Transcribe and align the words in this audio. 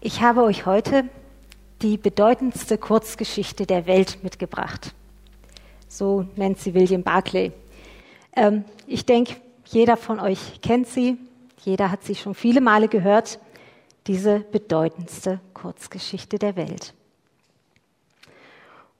Ich 0.00 0.20
habe 0.20 0.42
euch 0.42 0.66
heute 0.66 1.08
die 1.80 1.96
bedeutendste 1.96 2.76
Kurzgeschichte 2.76 3.66
der 3.66 3.86
Welt 3.86 4.18
mitgebracht. 4.22 4.94
So 5.88 6.26
nennt 6.36 6.58
sie 6.58 6.74
William 6.74 7.02
Barclay. 7.02 7.52
Ähm, 8.34 8.64
ich 8.86 9.06
denke, 9.06 9.36
jeder 9.64 9.96
von 9.96 10.20
euch 10.20 10.60
kennt 10.60 10.86
sie, 10.86 11.16
jeder 11.64 11.90
hat 11.90 12.04
sie 12.04 12.14
schon 12.14 12.34
viele 12.34 12.60
Male 12.60 12.88
gehört, 12.88 13.40
diese 14.06 14.40
bedeutendste 14.40 15.40
Kurzgeschichte 15.54 16.38
der 16.38 16.56
Welt. 16.56 16.92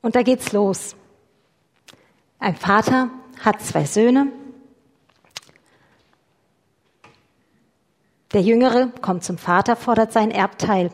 Und 0.01 0.17
da 0.17 0.23
geht's 0.23 0.53
los. 0.53 0.97
Ein 2.39 2.57
Vater 2.57 3.11
hat 3.41 3.61
zwei 3.61 3.85
Söhne. 3.85 4.29
Der 8.33 8.43
Jüngere 8.43 8.89
kommt 9.01 9.25
zum 9.25 9.39
Vater, 9.39 9.77
fordert 9.77 10.13
sein 10.13 10.31
Erbteil. 10.31 10.91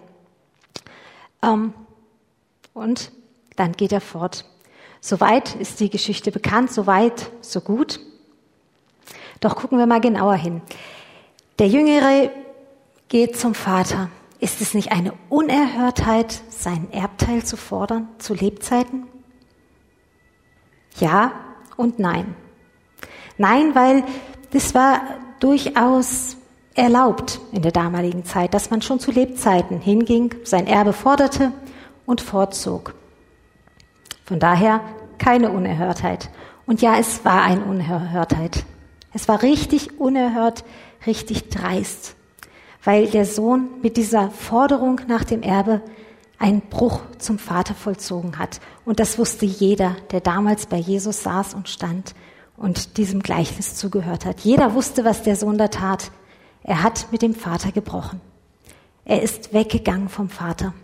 Ähm, 1.42 1.72
und 2.74 3.12
dann 3.56 3.72
geht 3.72 3.92
er 3.92 4.00
fort. 4.00 4.44
Soweit 5.00 5.56
ist 5.56 5.80
die 5.80 5.90
Geschichte 5.90 6.30
bekannt, 6.30 6.72
soweit, 6.72 7.30
so 7.40 7.60
gut. 7.60 8.00
Doch 9.40 9.56
gucken 9.56 9.78
wir 9.78 9.86
mal 9.86 10.00
genauer 10.00 10.36
hin. 10.36 10.62
Der 11.58 11.68
Jüngere 11.68 12.30
geht 13.08 13.36
zum 13.36 13.54
Vater. 13.54 14.08
Ist 14.38 14.60
es 14.60 14.74
nicht 14.74 14.92
eine 14.92 15.12
Unerhörtheit, 15.28 16.40
sein 16.48 16.88
Erbteil 16.92 17.44
zu 17.44 17.56
fordern 17.56 18.08
zu 18.18 18.34
Lebzeiten? 18.34 19.06
Ja 20.98 21.32
und 21.76 21.98
nein. 21.98 22.34
Nein, 23.38 23.74
weil 23.74 24.04
das 24.50 24.74
war 24.74 25.00
durchaus 25.40 26.36
erlaubt 26.74 27.40
in 27.52 27.62
der 27.62 27.72
damaligen 27.72 28.24
Zeit, 28.24 28.54
dass 28.54 28.70
man 28.70 28.82
schon 28.82 29.00
zu 29.00 29.10
Lebzeiten 29.10 29.80
hinging, 29.80 30.34
sein 30.44 30.66
Erbe 30.66 30.92
forderte 30.92 31.52
und 32.06 32.20
vorzog. 32.20 32.94
Von 34.24 34.38
daher 34.38 34.80
keine 35.18 35.50
Unerhörtheit. 35.50 36.30
Und 36.66 36.82
ja, 36.82 36.96
es 36.98 37.24
war 37.24 37.42
eine 37.42 37.64
Unerhörtheit. 37.64 38.64
Es 39.12 39.28
war 39.28 39.42
richtig 39.42 40.00
unerhört, 40.00 40.64
richtig 41.06 41.50
dreist, 41.50 42.14
weil 42.82 43.06
der 43.08 43.26
Sohn 43.26 43.68
mit 43.82 43.96
dieser 43.96 44.30
Forderung 44.30 45.00
nach 45.06 45.24
dem 45.24 45.42
Erbe 45.42 45.82
einen 46.38 46.62
Bruch 46.62 47.00
zum 47.18 47.38
Vater 47.38 47.74
vollzogen 47.74 48.38
hat. 48.38 48.60
Und 48.84 48.98
das 48.98 49.18
wusste 49.18 49.46
jeder, 49.46 49.96
der 50.10 50.20
damals 50.20 50.66
bei 50.66 50.76
Jesus 50.76 51.22
saß 51.22 51.54
und 51.54 51.68
stand 51.68 52.14
und 52.56 52.96
diesem 52.96 53.22
Gleichnis 53.22 53.76
zugehört 53.76 54.24
hat. 54.24 54.40
Jeder 54.40 54.74
wusste, 54.74 55.04
was 55.04 55.22
der 55.22 55.36
Sohn 55.36 55.58
da 55.58 55.68
tat. 55.68 56.10
Er 56.64 56.82
hat 56.82 57.08
mit 57.10 57.22
dem 57.22 57.34
Vater 57.34 57.72
gebrochen. 57.72 58.20
Er 59.04 59.22
ist 59.22 59.52
weggegangen 59.52 60.08
vom 60.08 60.28
Vater. 60.28 60.74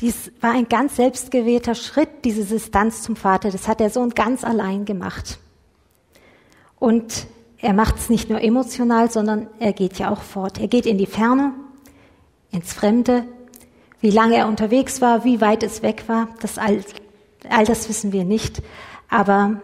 Dies 0.00 0.30
war 0.40 0.52
ein 0.52 0.68
ganz 0.68 0.96
selbstgewählter 0.96 1.74
Schritt, 1.74 2.24
diese 2.24 2.44
Distanz 2.44 3.02
zum 3.02 3.16
Vater. 3.16 3.50
Das 3.50 3.66
hat 3.66 3.80
der 3.80 3.90
Sohn 3.90 4.10
ganz 4.10 4.44
allein 4.44 4.84
gemacht. 4.84 5.38
Und 6.78 7.26
er 7.60 7.72
macht 7.72 7.96
es 7.96 8.08
nicht 8.08 8.30
nur 8.30 8.40
emotional, 8.40 9.10
sondern 9.10 9.48
er 9.58 9.72
geht 9.72 9.98
ja 9.98 10.10
auch 10.10 10.22
fort. 10.22 10.60
Er 10.60 10.68
geht 10.68 10.86
in 10.86 10.98
die 10.98 11.06
Ferne, 11.06 11.54
ins 12.52 12.72
Fremde. 12.72 13.24
Wie 14.00 14.10
lange 14.10 14.36
er 14.36 14.46
unterwegs 14.46 15.00
war, 15.00 15.24
wie 15.24 15.40
weit 15.40 15.64
es 15.64 15.82
weg 15.82 16.04
war, 16.06 16.28
das 16.40 16.58
all, 16.58 16.84
all 17.48 17.64
das 17.64 17.88
wissen 17.88 18.12
wir 18.12 18.24
nicht. 18.24 18.62
Aber 19.08 19.60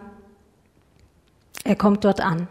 er 1.63 1.77
kommt 1.77 2.03
dort 2.03 2.19
an 2.19 2.49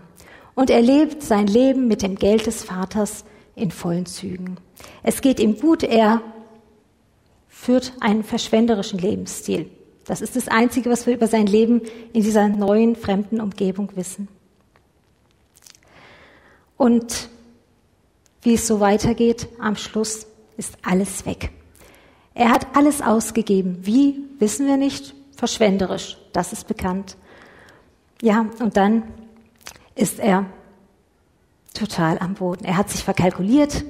und 0.55 0.71
er 0.71 0.81
lebt 0.81 1.23
sein 1.23 1.47
Leben 1.47 1.89
mit 1.89 2.03
dem 2.03 2.17
Geld 2.17 2.47
des 2.47 2.65
Vaters 2.65 3.25
in 3.55 3.71
vollen 3.71 4.07
Zügen. 4.07 4.57
Es 5.03 5.21
geht 5.21 5.41
ihm 5.41 5.59
gut, 5.59 5.83
er 5.83 6.21
führt 7.49 7.93
einen 8.01 8.25
verschwenderischen 8.25 8.99
Lebensstil. 8.99 9.71
Das 10.05 10.21
ist 10.21 10.37
das 10.37 10.49
Einzige, 10.49 10.91
was 10.91 11.07
wir 11.07 11.15
über 11.15 11.27
sein 11.27 11.47
Leben 11.47 11.81
in 12.13 12.23
dieser 12.23 12.49
neuen, 12.49 12.95
fremden 12.95 13.41
Umgebung 13.41 13.91
wissen. 13.95 14.29
Und 16.77 17.29
wie 18.43 18.55
es 18.55 18.67
so 18.67 18.81
weitergeht, 18.81 19.49
am 19.59 19.77
Schluss 19.77 20.27
ist 20.59 20.77
alles 20.83 21.25
weg. 21.25 21.51
Er 22.35 22.51
hat 22.51 22.67
alles 22.77 23.01
ausgegeben. 23.01 23.79
Wie, 23.83 24.21
wissen 24.39 24.67
wir 24.67 24.77
nicht. 24.77 25.15
Verschwenderisch, 25.37 26.19
das 26.33 26.53
ist 26.53 26.69
bekannt. 26.69 27.17
Ja, 28.21 28.47
und 28.61 28.77
dann 28.77 29.05
ist 29.95 30.19
er 30.19 30.47
total 31.73 32.19
am 32.19 32.35
Boden. 32.35 32.65
Er 32.65 32.77
hat 32.77 32.91
sich 32.91 33.05
verkalkuliert, 33.05 33.85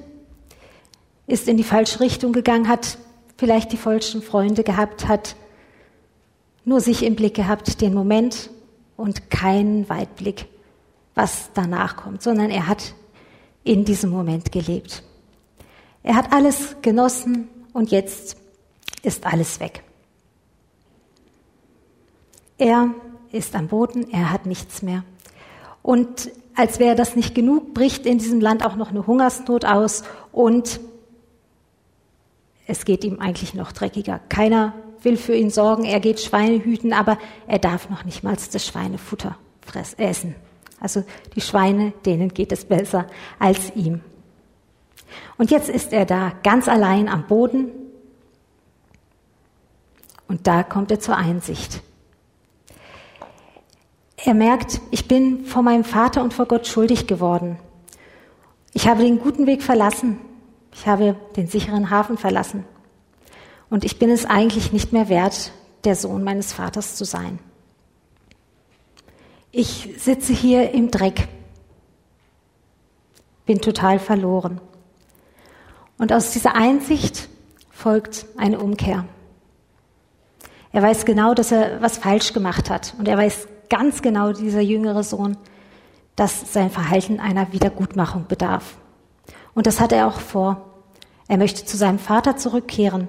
ist 1.27 1.49
in 1.49 1.57
die 1.57 1.65
falsche 1.65 2.01
Richtung 2.01 2.33
gegangen, 2.33 2.69
hat 2.69 2.99
vielleicht 3.37 3.73
die 3.73 3.77
falschen 3.77 4.23
Freunde 4.23 4.65
gehabt, 4.65 5.09
hat 5.09 5.37
nur 6.65 6.81
sich 6.81 7.03
im 7.03 7.15
Blick 7.15 7.35
gehabt, 7.35 7.81
den 7.81 7.95
Moment 7.95 8.51
und 8.97 9.31
keinen 9.31 9.89
Weitblick, 9.89 10.47
was 11.15 11.51
danach 11.55 11.97
kommt, 11.97 12.23
sondern 12.23 12.51
er 12.51 12.67
hat 12.67 12.95
in 13.65 13.85
diesem 13.85 14.11
Moment 14.11 14.53
gelebt. 14.53 15.03
Er 16.03 16.17
hat 16.17 16.33
alles 16.33 16.77
genossen 16.83 17.49
und 17.73 17.91
jetzt 17.91 18.37
ist 19.03 19.27
alles 19.27 19.61
weg. 19.61 19.83
Er 22.59 22.91
ist 23.33 23.55
am 23.57 23.69
Boden, 23.69 24.11
er 24.11 24.31
hat 24.31 24.47
nichts 24.47 24.83
mehr. 24.83 25.03
Und 25.85 26.31
als 26.55 26.79
wäre 26.79 26.97
das 26.97 27.15
nicht 27.15 27.35
genug, 27.35 27.75
bricht 27.75 28.07
in 28.07 28.17
diesem 28.17 28.41
Land 28.41 28.65
auch 28.65 28.75
noch 28.75 28.89
eine 28.89 29.07
Hungersnot 29.07 29.67
aus 29.67 30.03
und 30.33 30.81
es 32.67 32.87
geht 32.87 33.05
ihm 33.05 33.21
eigentlich 33.21 33.53
noch 33.53 33.71
dreckiger. 33.71 34.19
Keiner 34.31 34.73
will 35.03 35.19
für 35.19 35.35
ihn 35.35 35.51
sorgen, 35.51 35.85
er 35.85 36.01
geht 36.01 36.21
Schweine 36.21 36.65
hüten, 36.65 36.95
aber 36.95 37.19
er 37.47 37.59
darf 37.59 37.91
noch 37.91 38.07
nicht 38.07 38.25
mal 38.25 38.35
das 38.35 38.67
Schweinefutter 38.67 39.37
essen. 39.99 40.35
Also 40.81 41.05
die 41.37 41.43
Schweine, 41.43 41.93
denen 42.07 42.33
geht 42.33 42.53
es 42.53 42.65
besser 42.65 43.07
als 43.39 43.77
ihm. 43.77 44.01
Und 45.37 45.51
jetzt 45.51 45.69
ist 45.69 45.93
er 45.93 46.07
da 46.07 46.33
ganz 46.43 46.67
allein 46.67 47.11
am 47.11 47.27
Boden 47.27 47.67
und 50.29 50.47
da 50.47 50.63
kommt 50.63 50.91
er 50.91 51.01
zur 51.01 51.19
Einsicht. 51.19 51.83
Er 54.27 54.33
merkt, 54.33 54.81
ich 54.91 55.07
bin 55.07 55.45
vor 55.45 55.63
meinem 55.63 55.85
Vater 55.85 56.23
und 56.23 56.33
vor 56.33 56.47
Gott 56.47 56.67
schuldig 56.67 57.07
geworden. 57.07 57.59
Ich 58.73 58.89
habe 58.89 59.03
den 59.03 59.19
guten 59.19 59.47
Weg 59.47 59.63
verlassen. 59.63 60.19
Ich 60.73 60.87
habe 60.87 61.15
den 61.37 61.47
sicheren 61.47 61.91
Hafen 61.91 62.17
verlassen. 62.17 62.65
Und 63.69 63.85
ich 63.85 63.99
bin 63.99 64.09
es 64.09 64.25
eigentlich 64.25 64.73
nicht 64.73 64.95
mehr 64.95 65.11
wert, 65.11 65.53
der 65.85 65.95
Sohn 65.95 66.25
meines 66.25 66.55
Vaters 66.55 66.97
zu 66.97 67.05
sein. 67.05 67.39
Ich 69.53 69.91
sitze 69.99 70.33
hier 70.33 70.71
im 70.71 70.91
Dreck, 70.91 71.29
bin 73.45 73.61
total 73.61 73.99
verloren. 73.99 74.59
Und 75.99 76.15
aus 76.15 76.31
dieser 76.31 76.57
Einsicht 76.57 77.29
folgt 77.71 78.25
eine 78.39 78.59
Umkehr. 78.59 79.05
Er 80.73 80.83
weiß 80.83 81.05
genau, 81.05 81.35
dass 81.35 81.53
er 81.53 81.83
was 81.83 81.99
falsch 81.99 82.33
gemacht 82.33 82.71
hat. 82.71 82.95
Und 82.99 83.07
er 83.07 83.19
weiß 83.19 83.49
ganz 83.69 84.03
genau 84.03 84.33
dieser 84.33 84.61
jüngere 84.61 85.03
Sohn, 85.03 85.37
dass 86.17 86.53
sein 86.53 86.71
Verhalten 86.71 87.21
einer 87.21 87.53
Wiedergutmachung 87.53 88.27
bedarf. 88.29 88.77
Und 89.55 89.67
das 89.67 89.81
hat 89.81 89.93
er 89.93 90.07
auch 90.07 90.21
vor. 90.21 90.71
Er 91.29 91.39
möchte 91.39 91.65
zu 91.65 91.77
seinem 91.77 91.99
Vater 91.99 92.37
zurückkehren, 92.37 93.09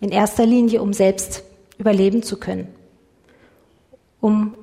in 0.00 0.10
erster 0.10 0.46
Linie, 0.46 0.80
um 0.80 0.92
selbst 0.92 1.42
überleben 1.78 2.22
zu 2.22 2.38
können, 2.38 2.68
um 4.20 4.54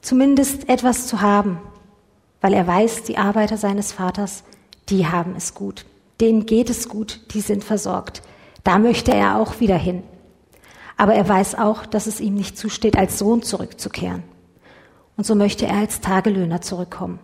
zumindest 0.00 0.68
etwas 0.68 1.06
zu 1.06 1.20
haben, 1.20 1.58
weil 2.40 2.54
er 2.54 2.66
weiß, 2.66 3.02
die 3.02 3.18
Arbeiter 3.18 3.56
seines 3.56 3.92
Vaters, 3.92 4.44
die 4.88 5.06
haben 5.06 5.34
es 5.36 5.54
gut, 5.54 5.84
denen 6.20 6.46
geht 6.46 6.70
es 6.70 6.88
gut, 6.88 7.20
die 7.34 7.40
sind 7.40 7.64
versorgt. 7.64 8.22
Da 8.64 8.78
möchte 8.78 9.12
er 9.12 9.38
auch 9.38 9.60
wieder 9.60 9.76
hin. 9.76 10.02
Aber 10.96 11.14
er 11.14 11.28
weiß 11.28 11.56
auch, 11.56 11.86
dass 11.86 12.06
es 12.06 12.20
ihm 12.20 12.34
nicht 12.34 12.56
zusteht, 12.56 12.96
als 12.96 13.18
Sohn 13.18 13.42
zurückzukehren. 13.42 14.22
Und 15.16 15.24
so 15.24 15.34
möchte 15.34 15.66
er 15.66 15.76
als 15.76 16.00
Tagelöhner 16.00 16.60
zurückkommen. 16.60 17.18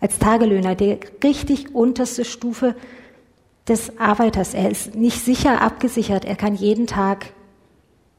Als 0.00 0.18
Tagelöhner, 0.18 0.74
die 0.74 0.98
richtig 1.22 1.74
unterste 1.74 2.24
Stufe 2.24 2.74
des 3.66 3.98
Arbeiters. 3.98 4.54
Er 4.54 4.70
ist 4.70 4.94
nicht 4.94 5.24
sicher 5.24 5.60
abgesichert. 5.60 6.24
Er 6.24 6.36
kann 6.36 6.54
jeden 6.54 6.86
Tag 6.86 7.32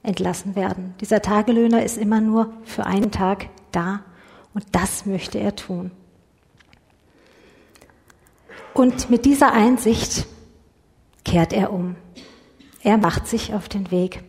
entlassen 0.03 0.55
werden. 0.55 0.93
Dieser 1.01 1.21
Tagelöhner 1.21 1.83
ist 1.83 1.97
immer 1.97 2.21
nur 2.21 2.53
für 2.63 2.85
einen 2.85 3.11
Tag 3.11 3.47
da. 3.71 4.01
Und 4.53 4.65
das 4.71 5.05
möchte 5.05 5.39
er 5.39 5.55
tun. 5.55 5.91
Und 8.73 9.09
mit 9.09 9.25
dieser 9.25 9.51
Einsicht 9.51 10.25
kehrt 11.25 11.53
er 11.53 11.73
um. 11.73 11.95
Er 12.81 12.97
macht 12.97 13.27
sich 13.27 13.53
auf 13.53 13.67
den 13.67 13.91
Weg. 13.91 14.23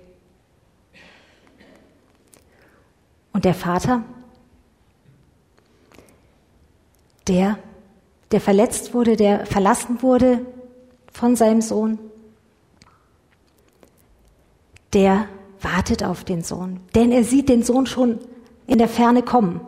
Und 3.40 3.46
der 3.46 3.54
Vater, 3.54 4.04
der, 7.26 7.58
der 8.32 8.40
verletzt 8.42 8.92
wurde, 8.92 9.16
der 9.16 9.46
verlassen 9.46 10.02
wurde 10.02 10.44
von 11.10 11.37
seinem 11.37 11.62
Sohn, 11.62 11.98
der 14.92 15.25
wartet 15.62 16.04
auf 16.04 16.22
den 16.22 16.42
Sohn, 16.42 16.81
denn 16.94 17.12
er 17.12 17.25
sieht 17.25 17.48
den 17.48 17.62
Sohn 17.62 17.87
schon 17.87 18.19
in 18.66 18.76
der 18.76 18.88
Ferne 18.88 19.22
kommen. 19.22 19.62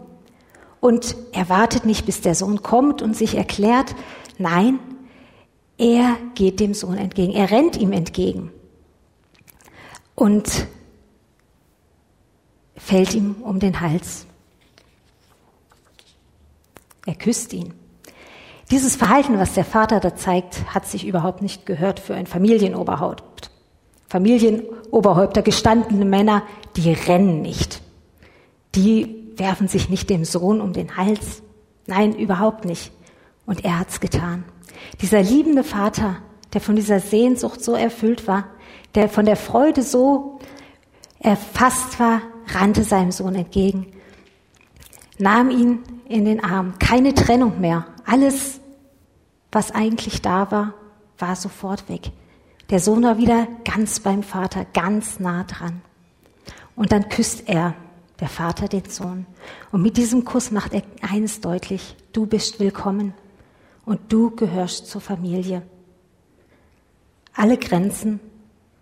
Und 0.80 1.16
er 1.32 1.48
wartet 1.48 1.86
nicht, 1.86 2.04
bis 2.04 2.20
der 2.20 2.34
Sohn 2.34 2.62
kommt 2.62 3.00
und 3.00 3.16
sich 3.16 3.36
erklärt. 3.38 3.94
Nein, 4.36 4.80
er 5.78 6.18
geht 6.34 6.60
dem 6.60 6.74
Sohn 6.74 6.98
entgegen. 6.98 7.32
Er 7.32 7.50
rennt 7.50 7.78
ihm 7.78 7.92
entgegen. 7.92 8.50
Und 10.14 10.66
fällt 12.84 13.14
ihm 13.14 13.36
um 13.42 13.60
den 13.60 13.80
Hals. 13.80 14.26
Er 17.06 17.14
küsst 17.14 17.52
ihn. 17.52 17.74
Dieses 18.70 18.96
Verhalten, 18.96 19.38
was 19.38 19.54
der 19.54 19.64
Vater 19.64 20.00
da 20.00 20.14
zeigt, 20.14 20.74
hat 20.74 20.86
sich 20.86 21.06
überhaupt 21.06 21.42
nicht 21.42 21.66
gehört 21.66 22.00
für 22.00 22.14
ein 22.14 22.26
Familienoberhaupt. 22.26 23.50
Familienoberhäupter, 24.08 25.42
gestandene 25.42 26.04
Männer, 26.04 26.42
die 26.76 26.92
rennen 26.92 27.42
nicht. 27.42 27.82
Die 28.74 29.32
werfen 29.36 29.68
sich 29.68 29.88
nicht 29.88 30.10
dem 30.10 30.24
Sohn 30.24 30.60
um 30.60 30.72
den 30.72 30.96
Hals. 30.96 31.42
Nein, 31.86 32.14
überhaupt 32.14 32.64
nicht. 32.64 32.92
Und 33.46 33.64
er 33.64 33.78
hat's 33.78 34.00
getan. 34.00 34.44
Dieser 35.00 35.22
liebende 35.22 35.64
Vater, 35.64 36.16
der 36.52 36.60
von 36.60 36.76
dieser 36.76 37.00
Sehnsucht 37.00 37.62
so 37.62 37.74
erfüllt 37.74 38.26
war, 38.26 38.44
der 38.94 39.08
von 39.08 39.24
der 39.24 39.36
Freude 39.36 39.82
so 39.82 40.40
erfasst 41.20 41.98
war, 42.00 42.22
rannte 42.48 42.84
seinem 42.84 43.12
Sohn 43.12 43.34
entgegen, 43.34 43.92
nahm 45.18 45.50
ihn 45.50 45.80
in 46.08 46.24
den 46.24 46.42
Arm. 46.42 46.78
Keine 46.78 47.14
Trennung 47.14 47.60
mehr. 47.60 47.86
Alles, 48.04 48.60
was 49.50 49.70
eigentlich 49.70 50.22
da 50.22 50.50
war, 50.50 50.74
war 51.18 51.36
sofort 51.36 51.88
weg. 51.88 52.10
Der 52.70 52.80
Sohn 52.80 53.02
war 53.02 53.18
wieder 53.18 53.46
ganz 53.64 54.00
beim 54.00 54.22
Vater, 54.22 54.66
ganz 54.72 55.20
nah 55.20 55.44
dran. 55.44 55.82
Und 56.74 56.92
dann 56.92 57.08
küsst 57.08 57.48
er, 57.48 57.74
der 58.20 58.28
Vater, 58.28 58.68
den 58.68 58.88
Sohn. 58.88 59.26
Und 59.72 59.82
mit 59.82 59.96
diesem 59.96 60.24
Kuss 60.24 60.50
macht 60.50 60.74
er 60.74 60.82
eines 61.02 61.40
deutlich, 61.40 61.96
du 62.12 62.26
bist 62.26 62.60
willkommen 62.60 63.14
und 63.84 64.12
du 64.12 64.30
gehörst 64.30 64.86
zur 64.86 65.00
Familie. 65.00 65.62
Alle 67.34 67.58
Grenzen 67.58 68.20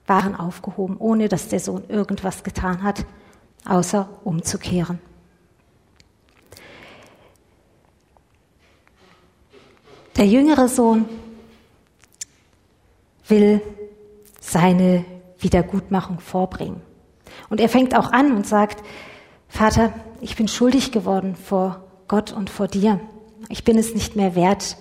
waren 0.06 0.34
aufgehoben, 0.34 0.96
ohne 0.98 1.28
dass 1.28 1.48
der 1.48 1.60
Sohn 1.60 1.84
irgendwas 1.88 2.42
getan 2.42 2.82
hat 2.82 3.06
außer 3.64 4.08
umzukehren. 4.24 5.00
Der 10.16 10.26
jüngere 10.26 10.68
Sohn 10.68 11.06
will 13.26 13.62
seine 14.40 15.04
Wiedergutmachung 15.38 16.20
vorbringen. 16.20 16.82
Und 17.48 17.60
er 17.60 17.68
fängt 17.68 17.94
auch 17.94 18.12
an 18.12 18.36
und 18.36 18.46
sagt, 18.46 18.84
Vater, 19.48 19.92
ich 20.20 20.36
bin 20.36 20.48
schuldig 20.48 20.92
geworden 20.92 21.36
vor 21.36 21.84
Gott 22.08 22.32
und 22.32 22.50
vor 22.50 22.68
dir. 22.68 23.00
Ich 23.48 23.64
bin 23.64 23.78
es 23.78 23.94
nicht 23.94 24.16
mehr 24.16 24.34
wert, 24.34 24.76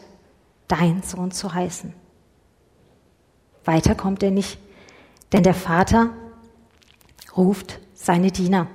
dein 0.67 1.01
Sohn 1.03 1.31
zu 1.31 1.53
heißen. 1.53 1.93
Weiter 3.65 3.95
kommt 3.95 4.23
er 4.23 4.31
nicht, 4.31 4.57
denn 5.31 5.43
der 5.43 5.53
Vater 5.53 6.09
ruft 7.37 7.79
seine 8.01 8.31
Diener. 8.31 8.67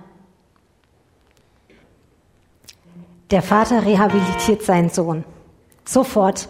Der 3.31 3.43
Vater 3.43 3.85
rehabilitiert 3.85 4.63
seinen 4.63 4.91
Sohn 4.91 5.25
sofort 5.85 6.49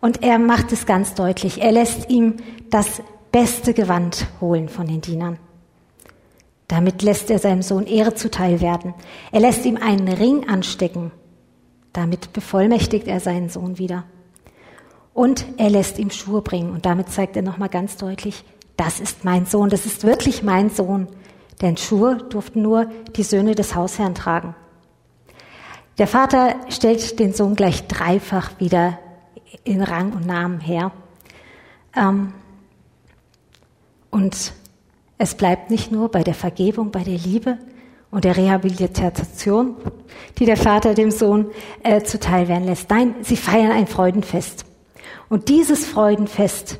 und 0.00 0.22
er 0.22 0.38
macht 0.38 0.72
es 0.72 0.86
ganz 0.86 1.14
deutlich. 1.14 1.60
Er 1.60 1.70
lässt 1.70 2.10
ihm 2.10 2.36
das 2.70 3.02
beste 3.30 3.74
Gewand 3.74 4.26
holen 4.40 4.68
von 4.68 4.86
den 4.86 5.00
Dienern. 5.00 5.38
Damit 6.66 7.02
lässt 7.02 7.30
er 7.30 7.38
seinem 7.38 7.62
Sohn 7.62 7.86
Ehre 7.86 8.14
zuteil 8.14 8.60
werden. 8.62 8.94
Er 9.30 9.40
lässt 9.40 9.64
ihm 9.66 9.76
einen 9.76 10.08
Ring 10.08 10.48
anstecken. 10.48 11.12
Damit 11.92 12.32
bevollmächtigt 12.32 13.06
er 13.06 13.20
seinen 13.20 13.50
Sohn 13.50 13.78
wieder. 13.78 14.04
Und 15.12 15.44
er 15.58 15.68
lässt 15.68 15.98
ihm 15.98 16.10
Schuhe 16.10 16.40
bringen. 16.40 16.72
Und 16.72 16.86
damit 16.86 17.10
zeigt 17.10 17.36
er 17.36 17.42
nochmal 17.42 17.68
ganz 17.68 17.98
deutlich, 17.98 18.44
das 18.78 18.98
ist 18.98 19.24
mein 19.24 19.44
Sohn, 19.44 19.68
das 19.68 19.84
ist 19.84 20.04
wirklich 20.04 20.42
mein 20.42 20.70
Sohn 20.70 21.06
denn 21.62 21.76
Schuhe 21.76 22.16
durften 22.28 22.60
nur 22.60 22.86
die 23.16 23.22
Söhne 23.22 23.54
des 23.54 23.74
Hausherrn 23.74 24.14
tragen. 24.14 24.54
Der 25.98 26.06
Vater 26.06 26.56
stellt 26.68 27.18
den 27.18 27.32
Sohn 27.32 27.54
gleich 27.54 27.86
dreifach 27.86 28.58
wieder 28.58 28.98
in 29.64 29.82
Rang 29.82 30.12
und 30.12 30.26
Namen 30.26 30.60
her. 30.60 30.90
Ähm, 31.96 32.32
und 34.10 34.52
es 35.18 35.34
bleibt 35.34 35.70
nicht 35.70 35.92
nur 35.92 36.10
bei 36.10 36.24
der 36.24 36.34
Vergebung, 36.34 36.90
bei 36.90 37.04
der 37.04 37.18
Liebe 37.18 37.58
und 38.10 38.24
der 38.24 38.36
Rehabilitation, 38.36 39.76
die 40.38 40.46
der 40.46 40.56
Vater 40.56 40.94
dem 40.94 41.10
Sohn 41.10 41.50
äh, 41.82 42.02
zuteil 42.02 42.48
werden 42.48 42.64
lässt. 42.64 42.90
Nein, 42.90 43.14
sie 43.22 43.36
feiern 43.36 43.70
ein 43.70 43.86
Freudenfest. 43.86 44.64
Und 45.28 45.48
dieses 45.48 45.86
Freudenfest 45.86 46.78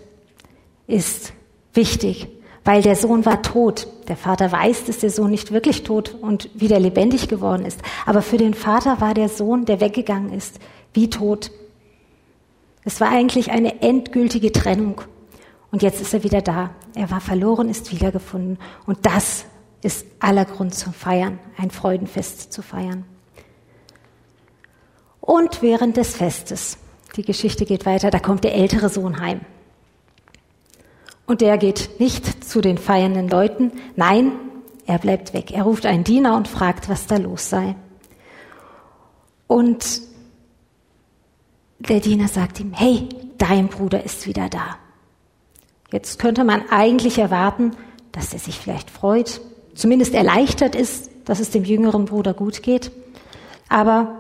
ist 0.87 1.33
wichtig 1.73 2.29
weil 2.65 2.83
der 2.83 2.97
Sohn 2.97 3.25
war 3.25 3.43
tot. 3.43 3.89
Der 4.09 4.17
Vater 4.17 4.53
weiß, 4.53 4.85
dass 4.85 4.99
der 4.99 5.11
Sohn 5.11 5.31
nicht 5.31 5.53
wirklich 5.53 5.83
tot 5.83 6.17
und 6.21 6.49
wieder 6.55 6.79
lebendig 6.79 7.29
geworden 7.29 7.65
ist. 7.65 7.81
Aber 8.07 8.23
für 8.23 8.37
den 8.37 8.55
Vater 8.55 9.01
war 9.01 9.15
der 9.15 9.29
Sohn, 9.29 9.65
der 9.65 9.81
weggegangen 9.81 10.33
ist, 10.33 10.59
wie 10.93 11.11
tot. 11.11 11.51
Es 12.85 13.01
war 13.01 13.11
eigentlich 13.11 13.51
eine 13.51 13.83
endgültige 13.83 14.53
Trennung. 14.53 15.01
Und 15.71 15.83
jetzt 15.83 16.01
ist 16.01 16.13
er 16.15 16.23
wieder 16.23 16.43
da. 16.43 16.71
Er 16.95 17.11
war 17.11 17.21
verloren, 17.21 17.69
ist 17.69 17.93
wiedergefunden. 17.93 18.59
Und 18.87 19.07
das 19.07 19.47
ist 19.83 20.07
aller 20.21 20.45
Grund 20.45 20.75
zum 20.75 20.93
Feiern, 20.93 21.39
ein 21.57 21.71
Freudenfest 21.71 22.53
zu 22.53 22.63
feiern. 22.63 23.05
Und 25.21 25.63
während 25.63 25.97
des 25.97 26.17
Festes, 26.17 26.79
die 27.17 27.23
Geschichte 27.23 27.65
geht 27.65 27.87
weiter, 27.87 28.11
da 28.11 28.19
kommt 28.19 28.45
der 28.45 28.55
ältere 28.55 28.89
Sohn 28.89 29.21
heim. 29.21 29.41
Und 31.27 31.41
der 31.41 31.59
geht 31.59 32.01
nicht 32.01 32.45
zu 32.45 32.61
den 32.61 32.79
feiernden 32.79 33.29
Leuten, 33.29 33.73
nein, 33.97 34.33
er 34.87 34.99
bleibt 34.99 35.33
weg. 35.33 35.53
Er 35.53 35.63
ruft 35.63 35.87
einen 35.87 36.05
Diener 36.05 36.37
und 36.37 36.49
fragt, 36.49 36.89
was 36.89 37.07
da 37.07 37.17
los 37.17 37.49
sei. 37.49 37.77
Und 39.47 40.03
der 41.79 42.01
Diener 42.01 42.29
sagt 42.29 42.61
ihm, 42.61 42.73
hey, 42.73 43.09
dein 43.39 43.69
Bruder 43.69 44.03
ist 44.05 44.27
wieder 44.27 44.49
da. 44.49 44.79
Jetzt 45.91 46.19
könnte 46.19 46.45
man 46.45 46.69
eigentlich 46.71 47.19
erwarten, 47.19 47.73
dass 48.13 48.33
er 48.33 48.39
sich 48.39 48.59
vielleicht 48.59 48.91
freut, 48.91 49.41
zumindest 49.75 50.15
erleichtert 50.15 50.75
ist, 50.75 51.11
dass 51.25 51.39
es 51.39 51.51
dem 51.51 51.65
jüngeren 51.65 52.07
Bruder 52.07 52.35
gut 52.35 52.63
geht. 52.63 52.91
Aber 53.69 54.19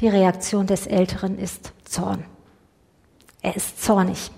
die 0.00 0.08
Reaktion 0.08 0.66
des 0.66 0.86
Älteren 0.86 1.38
ist 1.38 1.72
Zorn. 1.84 2.24
Er 3.42 3.54
ist 3.56 3.82
zornig 3.82 4.30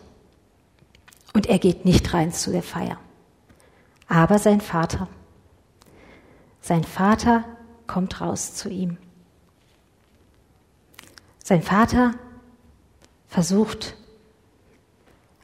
und 1.37 1.49
er 1.49 1.59
geht 1.59 1.85
nicht 1.85 2.15
rein 2.15 2.33
zu 2.33 2.51
der 2.51 2.63
Feier. 2.63 2.99
Aber 4.09 4.39
sein 4.39 4.63
Vater, 4.63 5.07
sein 6.63 6.83
Vater 6.83 7.45
kommt 7.87 8.23
raus 8.23 8.55
zu 8.55 8.71
ihm. 8.71 8.97
Sein 11.45 11.61
Vater 11.61 12.15
versucht 13.29 13.99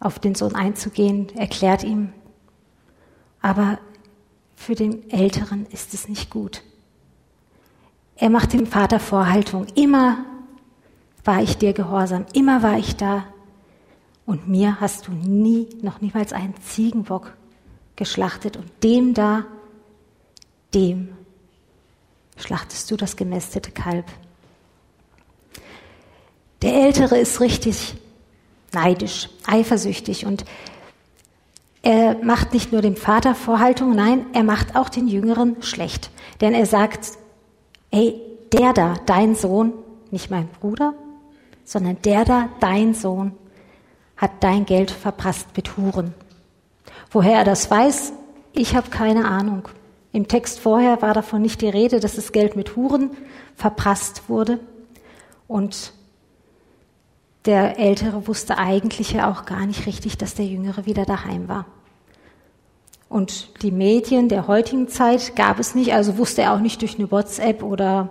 auf 0.00 0.18
den 0.18 0.34
Sohn 0.34 0.54
einzugehen, 0.54 1.28
erklärt 1.36 1.84
ihm, 1.84 2.14
aber 3.42 3.78
für 4.56 4.74
den 4.74 5.10
Älteren 5.10 5.66
ist 5.66 5.92
es 5.92 6.08
nicht 6.08 6.30
gut. 6.30 6.62
Er 8.16 8.30
macht 8.30 8.54
dem 8.54 8.66
Vater 8.66 8.98
Vorhaltung, 8.98 9.66
immer 9.74 10.24
war 11.22 11.42
ich 11.42 11.58
dir 11.58 11.74
gehorsam, 11.74 12.24
immer 12.32 12.62
war 12.62 12.78
ich 12.78 12.96
da, 12.96 13.26
und 14.26 14.48
mir 14.48 14.80
hast 14.80 15.08
du 15.08 15.12
nie, 15.12 15.68
noch 15.82 16.00
niemals 16.00 16.32
einen 16.32 16.54
Ziegenbock 16.62 17.34
geschlachtet 17.96 18.56
und 18.56 18.70
dem 18.82 19.14
da, 19.14 19.44
dem 20.74 21.08
schlachtest 22.36 22.90
du 22.90 22.96
das 22.96 23.16
gemästete 23.16 23.70
Kalb. 23.70 24.06
Der 26.62 26.74
Ältere 26.74 27.18
ist 27.18 27.40
richtig 27.40 27.94
neidisch, 28.72 29.28
eifersüchtig 29.46 30.24
und 30.24 30.44
er 31.82 32.16
macht 32.22 32.52
nicht 32.52 32.72
nur 32.72 32.80
dem 32.80 32.94
Vater 32.94 33.34
Vorhaltung, 33.34 33.94
nein, 33.94 34.26
er 34.32 34.44
macht 34.44 34.76
auch 34.76 34.88
den 34.88 35.08
Jüngeren 35.08 35.60
schlecht. 35.62 36.10
Denn 36.40 36.54
er 36.54 36.66
sagt, 36.66 37.18
ey, 37.90 38.20
der 38.52 38.72
da, 38.72 38.94
dein 39.04 39.34
Sohn, 39.34 39.72
nicht 40.12 40.30
mein 40.30 40.46
Bruder, 40.48 40.94
sondern 41.64 42.00
der 42.02 42.24
da, 42.24 42.48
dein 42.60 42.94
Sohn, 42.94 43.32
hat 44.22 44.30
dein 44.38 44.66
Geld 44.66 44.92
verprasst 44.92 45.48
mit 45.56 45.76
Huren. 45.76 46.14
Woher 47.10 47.38
er 47.38 47.44
das 47.44 47.68
weiß, 47.68 48.12
ich 48.52 48.76
habe 48.76 48.88
keine 48.88 49.24
Ahnung. 49.24 49.68
Im 50.12 50.28
Text 50.28 50.60
vorher 50.60 51.02
war 51.02 51.12
davon 51.12 51.42
nicht 51.42 51.60
die 51.60 51.68
Rede, 51.68 51.98
dass 51.98 52.14
das 52.14 52.30
Geld 52.30 52.54
mit 52.54 52.76
Huren 52.76 53.10
verprasst 53.56 54.28
wurde. 54.28 54.60
Und 55.48 55.92
der 57.46 57.80
Ältere 57.80 58.28
wusste 58.28 58.58
eigentlich 58.58 59.10
ja 59.10 59.28
auch 59.28 59.44
gar 59.44 59.66
nicht 59.66 59.86
richtig, 59.86 60.18
dass 60.18 60.36
der 60.36 60.46
Jüngere 60.46 60.86
wieder 60.86 61.04
daheim 61.04 61.48
war. 61.48 61.66
Und 63.08 63.60
die 63.62 63.72
Medien 63.72 64.28
der 64.28 64.46
heutigen 64.46 64.86
Zeit 64.86 65.34
gab 65.34 65.58
es 65.58 65.74
nicht, 65.74 65.94
also 65.94 66.16
wusste 66.16 66.42
er 66.42 66.54
auch 66.54 66.60
nicht 66.60 66.80
durch 66.80 66.96
eine 66.96 67.10
WhatsApp 67.10 67.64
oder 67.64 68.08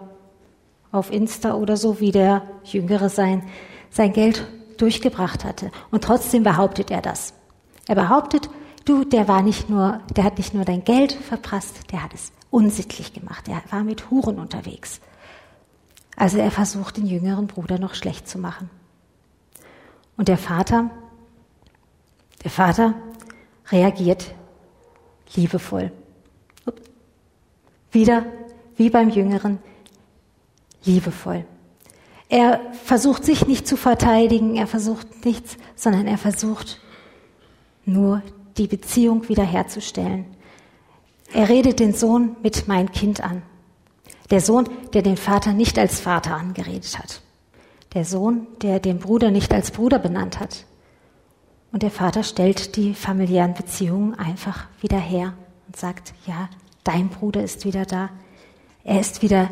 auf 0.92 1.10
Insta 1.10 1.54
oder 1.54 1.78
so, 1.78 2.02
wie 2.02 2.12
der 2.12 2.42
Jüngere 2.66 3.08
sein, 3.08 3.44
sein 3.92 4.12
Geld 4.12 4.46
durchgebracht 4.82 5.46
hatte. 5.46 5.72
Und 5.92 6.04
trotzdem 6.04 6.44
behauptet 6.44 6.92
er 6.92 7.02
das. 7.02 7.34
Er 7.88 7.96
behauptet, 7.96 8.50
du, 8.86 9.04
der 9.04 9.28
war 9.28 9.42
nicht 9.42 9.70
nur, 9.70 10.02
der 10.16 10.24
hat 10.24 10.38
nicht 10.38 10.54
nur 10.54 10.66
dein 10.66 10.84
Geld 10.84 11.14
verprasst, 11.14 11.92
der 11.92 12.04
hat 12.04 12.14
es 12.14 12.32
unsittlich 12.50 13.14
gemacht. 13.14 13.48
Er 13.48 13.62
war 13.70 13.84
mit 13.84 14.10
Huren 14.10 14.40
unterwegs. 14.40 15.02
Also 16.16 16.38
er 16.38 16.52
versucht, 16.52 16.98
den 16.98 17.08
jüngeren 17.08 17.48
Bruder 17.48 17.80
noch 17.80 17.96
schlecht 17.96 18.28
zu 18.28 18.38
machen. 18.38 18.70
Und 20.18 20.28
der 20.28 20.38
Vater, 20.38 20.90
der 22.44 22.52
Vater 22.52 22.94
reagiert 23.72 24.34
liebevoll. 25.34 25.92
Wieder 27.92 28.26
wie 28.76 28.90
beim 28.90 29.10
Jüngeren, 29.10 29.60
liebevoll. 30.84 31.46
Er 32.32 32.62
versucht 32.86 33.26
sich 33.26 33.46
nicht 33.46 33.68
zu 33.68 33.76
verteidigen, 33.76 34.56
er 34.56 34.66
versucht 34.66 35.26
nichts, 35.26 35.58
sondern 35.76 36.08
er 36.08 36.18
versucht 36.18 36.80
nur 37.84 38.22
die 38.56 38.68
Beziehung 38.68 39.28
wiederherzustellen. 39.28 40.24
Er 41.34 41.50
redet 41.50 41.82
den 41.82 41.94
Sohn 41.94 42.38
mit 42.42 42.70
mein 42.70 42.90
Kind 42.94 43.22
an. 43.22 43.42
Der 44.30 44.40
Sohn, 44.40 44.70
der 44.94 45.02
den 45.02 45.18
Vater 45.18 45.52
nicht 45.52 45.78
als 45.78 46.00
Vater 46.00 46.38
angeredet 46.38 46.98
hat. 46.98 47.22
Der 47.96 48.06
Sohn, 48.06 48.48
der 48.62 48.80
den 48.80 49.00
Bruder 49.00 49.30
nicht 49.30 49.54
als 49.54 49.72
Bruder 49.72 50.00
benannt 50.00 50.40
hat. 50.40 50.64
Und 51.74 51.84
der 51.84 51.92
Vater 51.92 52.24
stellt 52.24 52.78
die 52.78 52.94
familiären 52.94 53.56
Beziehungen 53.56 54.16
einfach 54.16 54.68
wieder 54.80 55.00
her 55.00 55.34
und 55.68 55.76
sagt, 55.76 56.14
ja, 56.26 56.48
dein 56.86 57.10
Bruder 57.10 57.44
ist 57.44 57.66
wieder 57.66 57.86
da. 57.86 58.10
Er 58.86 59.02
ist 59.02 59.22
wieder 59.22 59.50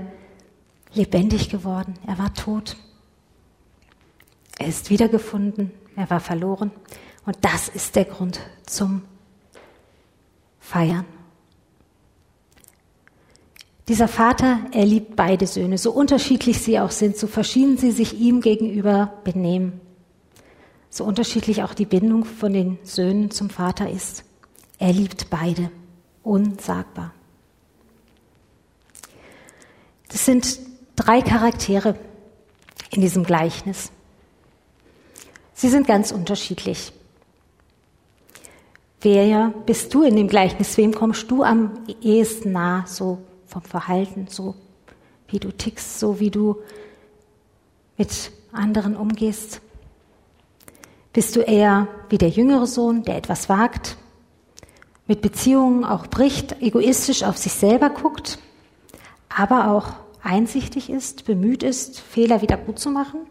lebendig 0.93 1.50
geworden. 1.50 1.96
Er 2.08 2.17
war 2.17 2.34
tot. 2.34 2.77
Er 4.58 4.67
ist 4.67 4.89
wiedergefunden. 4.89 5.72
Er 5.96 6.10
war 6.10 6.19
verloren. 6.19 6.72
Und 7.25 7.38
das 7.41 7.67
ist 7.69 7.96
der 7.96 8.05
Grund 8.05 8.39
zum 8.65 9.03
Feiern. 10.60 11.05
Dieser 13.88 14.08
Vater, 14.08 14.60
er 14.72 14.86
liebt 14.86 15.15
beide 15.15 15.48
Söhne, 15.48 15.79
so 15.79 15.91
unterschiedlich 15.91 16.62
sie 16.62 16.79
auch 16.79 16.91
sind, 16.91 17.17
so 17.17 17.25
verschieden 17.25 17.77
sie 17.77 17.89
sich 17.89 18.19
ihm 18.19 18.39
gegenüber 18.39 19.13
benehmen, 19.24 19.81
so 20.91 21.03
unterschiedlich 21.03 21.63
auch 21.63 21.74
die 21.74 21.88
Bindung 21.88 22.24
von 22.24 22.53
den 22.53 22.77
Söhnen 22.84 23.31
zum 23.31 23.50
Vater 23.50 23.89
ist. 23.89 24.25
Er 24.77 24.93
liebt 24.93 25.31
beide, 25.31 25.72
unsagbar. 26.22 27.13
Das 30.10 30.24
sind 30.24 30.60
drei 31.00 31.22
Charaktere 31.22 31.96
in 32.91 33.01
diesem 33.01 33.24
Gleichnis. 33.24 33.91
Sie 35.53 35.70
sind 35.70 35.88
ganz 35.88 36.12
unterschiedlich. 36.12 36.91
Wer 39.01 39.53
bist 39.65 39.94
du 39.94 40.03
in 40.03 40.18
dem 40.18 40.27
Gleichnis? 40.27 40.75
Wem 40.77 40.94
kommst 40.94 41.32
du 41.32 41.44
am 41.44 41.72
ehesten 42.01 42.51
nah, 42.51 42.86
so 42.86 43.20
vom 43.48 43.62
Verhalten, 43.62 44.27
so 44.29 44.56
wie 45.29 45.39
du 45.39 45.51
tickst, 45.51 46.00
so 46.00 46.20
wie 46.20 46.32
du 46.32 46.58
mit 47.98 48.32
anderen 48.51 48.98
umgehst? 48.98 49.62
Bist 51.13 51.36
du 51.36 51.39
eher 51.39 51.88
wie 52.10 52.18
der 52.18 52.29
jüngere 52.29 52.68
Sohn, 52.68 53.03
der 53.03 53.15
etwas 53.15 53.48
wagt, 53.48 53.96
mit 55.08 55.22
Beziehungen 55.22 55.86
auch 55.86 56.08
bricht, 56.08 56.62
egoistisch 56.62 57.24
auf 57.24 57.38
sich 57.38 57.53
selber 57.53 57.89
guckt, 57.89 58.38
aber 59.29 59.72
auch 59.72 60.09
einsichtig 60.23 60.89
ist, 60.89 61.25
bemüht 61.25 61.63
ist, 61.63 61.99
Fehler 61.99 62.41
wieder 62.41 62.57
gut 62.57 62.79
zu 62.79 62.89
machen? 62.89 63.21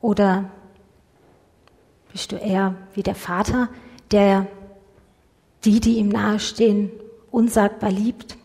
Oder 0.00 0.50
bist 2.12 2.32
du 2.32 2.36
eher 2.36 2.74
wie 2.94 3.02
der 3.02 3.14
Vater, 3.14 3.68
der 4.10 4.46
die, 5.64 5.80
die 5.80 5.98
ihm 5.98 6.08
nahestehen, 6.08 6.90
unsagbar 7.30 7.90
liebt, 7.90 8.36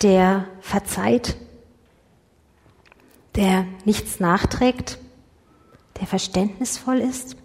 der 0.00 0.46
verzeiht, 0.60 1.36
der 3.34 3.66
nichts 3.84 4.20
nachträgt, 4.20 4.98
der 6.00 6.06
verständnisvoll 6.06 6.98
ist? 6.98 7.36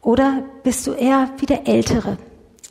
Oder 0.00 0.44
bist 0.62 0.86
du 0.86 0.92
eher 0.92 1.30
wie 1.38 1.46
der 1.46 1.66
Ältere, 1.66 2.16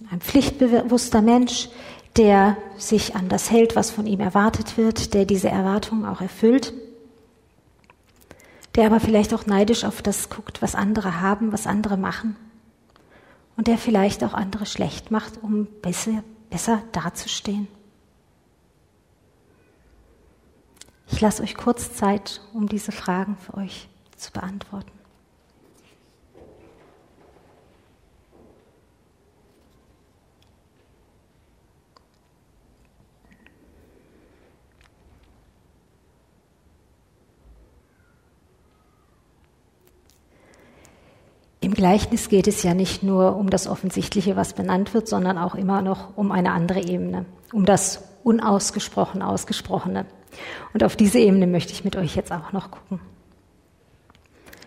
ein 0.09 0.21
pflichtbewusster 0.21 1.21
Mensch, 1.21 1.69
der 2.17 2.57
sich 2.77 3.15
an 3.15 3.29
das 3.29 3.51
hält, 3.51 3.75
was 3.75 3.91
von 3.91 4.07
ihm 4.07 4.19
erwartet 4.19 4.77
wird, 4.77 5.13
der 5.13 5.25
diese 5.25 5.49
Erwartungen 5.49 6.05
auch 6.05 6.21
erfüllt, 6.21 6.73
der 8.75 8.85
aber 8.85 8.99
vielleicht 8.99 9.33
auch 9.33 9.45
neidisch 9.45 9.83
auf 9.83 10.01
das 10.01 10.29
guckt, 10.29 10.61
was 10.61 10.75
andere 10.75 11.21
haben, 11.21 11.51
was 11.51 11.67
andere 11.67 11.97
machen 11.97 12.35
und 13.57 13.67
der 13.67 13.77
vielleicht 13.77 14.23
auch 14.23 14.33
andere 14.33 14.65
schlecht 14.65 15.11
macht, 15.11 15.41
um 15.41 15.67
besser, 15.81 16.23
besser 16.49 16.83
dazustehen. 16.91 17.67
Ich 21.07 21.21
lasse 21.21 21.43
euch 21.43 21.55
kurz 21.55 21.93
Zeit, 21.93 22.41
um 22.53 22.67
diese 22.67 22.91
Fragen 22.91 23.37
für 23.37 23.55
euch 23.55 23.87
zu 24.17 24.31
beantworten. 24.31 24.91
Im 41.65 41.73
Gleichnis 41.73 42.29
geht 42.29 42.47
es 42.47 42.61
ja 42.61 42.75
nicht 42.75 43.01
nur 43.01 43.35
um 43.37 43.49
das 43.49 43.65
Offensichtliche, 43.65 44.35
was 44.35 44.53
benannt 44.53 44.93
wird, 44.93 45.07
sondern 45.07 45.39
auch 45.39 45.55
immer 45.55 45.81
noch 45.81 46.15
um 46.15 46.31
eine 46.31 46.51
andere 46.51 46.79
Ebene, 46.79 47.25
um 47.51 47.65
das 47.65 48.03
unausgesprochen 48.23 49.23
Ausgesprochene. 49.23 50.05
Und 50.75 50.83
auf 50.83 50.95
diese 50.95 51.17
Ebene 51.17 51.47
möchte 51.47 51.73
ich 51.73 51.83
mit 51.83 51.95
euch 51.95 52.15
jetzt 52.15 52.31
auch 52.31 52.51
noch 52.51 52.69
gucken. 52.69 52.99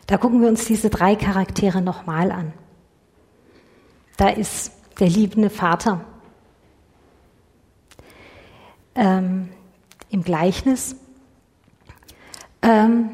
Da 0.09 0.17
gucken 0.17 0.41
wir 0.41 0.49
uns 0.49 0.65
diese 0.65 0.91
drei 0.91 1.15
Charaktere 1.15 1.83
nochmal 1.83 2.33
an. 2.33 2.53
Da 4.17 4.31
ist 4.31 4.73
der 4.99 5.09
liebende 5.09 5.51
Vater. 5.51 6.05
Ähm, 8.97 9.51
Im 10.11 10.25
Gleichnis 10.25 10.97
ähm, 12.61 13.11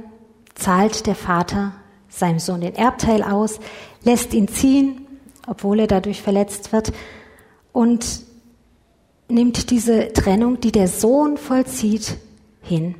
zahlt 0.54 1.06
der 1.06 1.16
Vater 1.16 1.74
seinem 2.18 2.38
Sohn 2.38 2.60
den 2.60 2.74
Erbteil 2.74 3.22
aus, 3.22 3.58
lässt 4.02 4.34
ihn 4.34 4.48
ziehen, 4.48 5.06
obwohl 5.46 5.80
er 5.80 5.86
dadurch 5.86 6.22
verletzt 6.22 6.72
wird, 6.72 6.92
und 7.72 8.22
nimmt 9.28 9.70
diese 9.70 10.12
Trennung, 10.12 10.60
die 10.60 10.72
der 10.72 10.88
Sohn 10.88 11.36
vollzieht, 11.36 12.18
hin. 12.62 12.94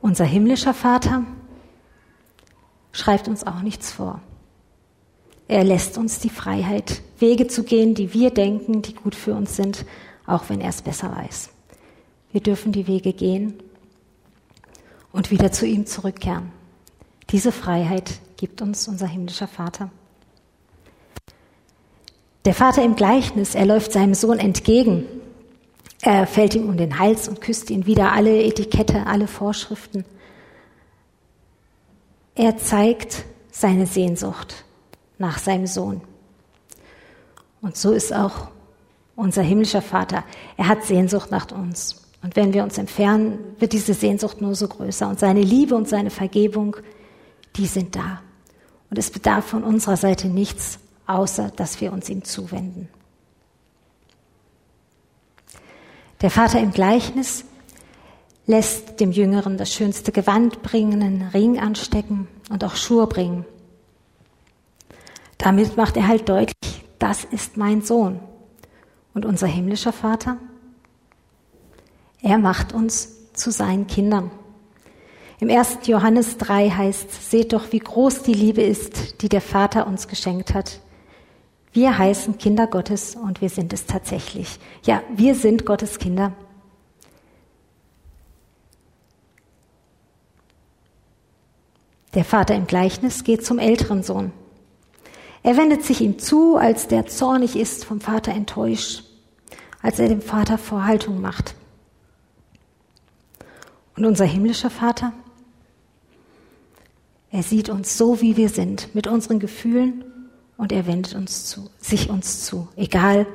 Unser 0.00 0.24
himmlischer 0.24 0.74
Vater 0.74 1.24
schreibt 2.92 3.28
uns 3.28 3.46
auch 3.46 3.62
nichts 3.62 3.90
vor. 3.90 4.20
Er 5.48 5.64
lässt 5.64 5.96
uns 5.98 6.20
die 6.20 6.30
Freiheit, 6.30 7.00
Wege 7.18 7.48
zu 7.48 7.64
gehen, 7.64 7.94
die 7.94 8.12
wir 8.12 8.30
denken, 8.30 8.82
die 8.82 8.94
gut 8.94 9.14
für 9.14 9.34
uns 9.34 9.56
sind, 9.56 9.86
auch 10.26 10.50
wenn 10.50 10.60
er 10.60 10.68
es 10.68 10.82
besser 10.82 11.10
weiß. 11.16 11.50
Wir 12.32 12.42
dürfen 12.42 12.70
die 12.72 12.86
Wege 12.86 13.14
gehen 13.14 13.54
und 15.10 15.30
wieder 15.30 15.50
zu 15.50 15.66
ihm 15.66 15.86
zurückkehren. 15.86 16.52
Diese 17.30 17.52
Freiheit 17.52 18.20
gibt 18.36 18.62
uns 18.62 18.88
unser 18.88 19.06
himmlischer 19.06 19.48
Vater. 19.48 19.90
Der 22.44 22.54
Vater 22.54 22.82
im 22.82 22.96
Gleichnis, 22.96 23.54
er 23.54 23.66
läuft 23.66 23.92
seinem 23.92 24.14
Sohn 24.14 24.38
entgegen. 24.38 25.04
Er 26.00 26.26
fällt 26.26 26.54
ihm 26.54 26.68
um 26.68 26.78
den 26.78 26.98
Hals 26.98 27.28
und 27.28 27.40
küsst 27.40 27.70
ihn 27.70 27.84
wieder 27.84 28.12
alle 28.12 28.42
Etikette, 28.42 29.06
alle 29.06 29.26
Vorschriften. 29.26 30.04
Er 32.34 32.56
zeigt 32.56 33.24
seine 33.50 33.86
Sehnsucht 33.86 34.64
nach 35.18 35.38
seinem 35.38 35.66
Sohn. 35.66 36.00
Und 37.60 37.76
so 37.76 37.92
ist 37.92 38.14
auch 38.14 38.48
unser 39.16 39.42
himmlischer 39.42 39.82
Vater. 39.82 40.24
Er 40.56 40.68
hat 40.68 40.84
Sehnsucht 40.84 41.30
nach 41.30 41.50
uns. 41.50 42.06
Und 42.22 42.36
wenn 42.36 42.54
wir 42.54 42.62
uns 42.62 42.78
entfernen, 42.78 43.38
wird 43.58 43.72
diese 43.72 43.92
Sehnsucht 43.92 44.40
nur 44.40 44.54
so 44.54 44.68
größer. 44.68 45.08
Und 45.08 45.18
seine 45.18 45.42
Liebe 45.42 45.74
und 45.74 45.88
seine 45.88 46.10
Vergebung 46.10 46.76
die 47.58 47.66
sind 47.66 47.96
da. 47.96 48.22
Und 48.90 48.98
es 48.98 49.10
bedarf 49.10 49.44
von 49.44 49.64
unserer 49.64 49.96
Seite 49.96 50.28
nichts, 50.28 50.78
außer 51.06 51.50
dass 51.54 51.80
wir 51.80 51.92
uns 51.92 52.08
ihm 52.08 52.24
zuwenden. 52.24 52.88
Der 56.22 56.30
Vater 56.30 56.60
im 56.60 56.72
Gleichnis 56.72 57.44
lässt 58.46 58.98
dem 58.98 59.12
Jüngeren 59.12 59.58
das 59.58 59.72
schönste 59.72 60.10
Gewand 60.10 60.62
bringen, 60.62 61.02
einen 61.02 61.22
Ring 61.28 61.60
anstecken 61.60 62.28
und 62.48 62.64
auch 62.64 62.76
Schuhe 62.76 63.06
bringen. 63.06 63.44
Damit 65.36 65.76
macht 65.76 65.96
er 65.96 66.08
halt 66.08 66.28
deutlich, 66.28 66.84
das 66.98 67.24
ist 67.24 67.56
mein 67.56 67.82
Sohn. 67.82 68.20
Und 69.14 69.24
unser 69.24 69.46
himmlischer 69.46 69.92
Vater, 69.92 70.38
er 72.20 72.38
macht 72.38 72.72
uns 72.72 73.32
zu 73.34 73.50
seinen 73.50 73.86
Kindern. 73.86 74.30
Im 75.40 75.50
1. 75.50 75.78
Johannes 75.84 76.36
3 76.38 76.70
heißt, 76.70 77.30
seht 77.30 77.52
doch, 77.52 77.70
wie 77.70 77.78
groß 77.78 78.22
die 78.22 78.34
Liebe 78.34 78.62
ist, 78.62 79.22
die 79.22 79.28
der 79.28 79.40
Vater 79.40 79.86
uns 79.86 80.08
geschenkt 80.08 80.52
hat. 80.52 80.80
Wir 81.72 81.96
heißen 81.96 82.38
Kinder 82.38 82.66
Gottes 82.66 83.14
und 83.14 83.40
wir 83.40 83.48
sind 83.48 83.72
es 83.72 83.86
tatsächlich. 83.86 84.58
Ja, 84.84 85.02
wir 85.14 85.36
sind 85.36 85.64
Gottes 85.64 85.98
Kinder. 85.98 86.32
Der 92.14 92.24
Vater 92.24 92.56
im 92.56 92.66
Gleichnis 92.66 93.22
geht 93.22 93.46
zum 93.46 93.60
älteren 93.60 94.02
Sohn. 94.02 94.32
Er 95.44 95.56
wendet 95.56 95.84
sich 95.84 96.00
ihm 96.00 96.18
zu, 96.18 96.56
als 96.56 96.88
der 96.88 97.06
zornig 97.06 97.54
ist, 97.54 97.84
vom 97.84 98.00
Vater 98.00 98.32
enttäuscht, 98.32 99.04
als 99.82 100.00
er 100.00 100.08
dem 100.08 100.20
Vater 100.20 100.58
Vorhaltung 100.58 101.20
macht. 101.20 101.54
Und 103.94 104.04
unser 104.04 104.24
himmlischer 104.24 104.70
Vater, 104.70 105.12
er 107.30 107.42
sieht 107.42 107.68
uns 107.68 107.98
so, 107.98 108.20
wie 108.20 108.36
wir 108.36 108.48
sind, 108.48 108.94
mit 108.94 109.06
unseren 109.06 109.38
Gefühlen 109.38 110.04
und 110.56 110.72
er 110.72 110.86
wendet 110.86 111.14
uns 111.14 111.46
zu, 111.46 111.70
sich 111.78 112.10
uns 112.10 112.44
zu, 112.44 112.68
egal 112.76 113.26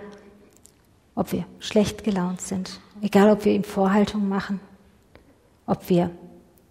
ob 1.16 1.32
wir 1.32 1.46
schlecht 1.60 2.04
gelaunt 2.04 2.42
sind, 2.42 2.80
egal 3.02 3.30
ob 3.30 3.46
wir 3.46 3.54
ihm 3.54 3.64
Vorhaltung 3.64 4.28
machen, 4.28 4.60
ob 5.66 5.90
wir 5.90 6.10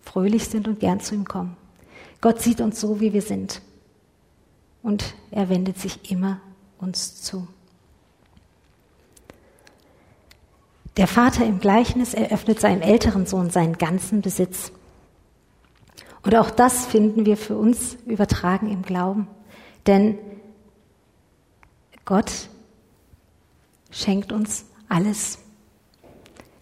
fröhlich 0.01 0.49
sind 0.49 0.67
und 0.67 0.81
gern 0.81 1.01
zu 1.01 1.15
ihm 1.15 1.25
kommen. 1.25 1.57
Gott 2.21 2.41
sieht 2.41 2.61
uns 2.61 2.81
so, 2.81 3.01
wie 3.01 3.13
wir 3.13 3.23
sind. 3.23 3.63
Und 4.83 5.15
er 5.31 5.49
wendet 5.49 5.79
sich 5.79 6.11
immer 6.11 6.41
uns 6.79 7.23
zu. 7.23 7.47
Der 10.97 11.07
Vater 11.07 11.47
im 11.47 11.59
Gleichnis 11.59 12.15
eröffnet 12.15 12.61
seinem 12.61 12.83
älteren 12.83 13.27
Sohn 13.27 13.51
seinen 13.51 13.79
ganzen 13.79 14.21
Besitz. 14.21 14.73
Und 16.23 16.37
auch 16.37 16.51
das 16.51 16.87
finden 16.87 17.27
wir 17.27 17.37
für 17.37 17.57
uns 17.57 17.97
übertragen 18.07 18.71
im 18.71 18.83
Glauben. 18.83 19.27
Denn 19.87 20.19
Gott 22.05 22.49
schenkt 23.91 24.33
uns 24.33 24.67
alles. 24.89 25.39